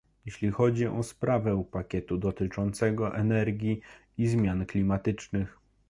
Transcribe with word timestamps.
Jeśli 0.25 0.51
chodzi 0.51 0.87
o 0.87 1.03
sprawę 1.03 1.63
pakietu 1.71 2.17
dotyczącego 2.17 3.15
energii 3.15 3.81
i 4.17 4.27
zmian 4.27 4.65
klimatycznych 4.65 5.59